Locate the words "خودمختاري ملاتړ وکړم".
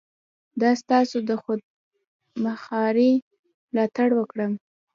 1.43-4.51